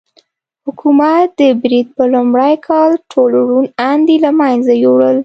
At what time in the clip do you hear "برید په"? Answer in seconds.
1.61-2.03